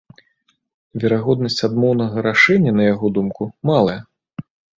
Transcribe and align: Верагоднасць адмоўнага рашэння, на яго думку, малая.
Верагоднасць 1.03 1.65
адмоўнага 1.67 2.17
рашэння, 2.29 2.71
на 2.81 2.89
яго 2.93 3.13
думку, 3.19 3.43
малая. 3.73 3.97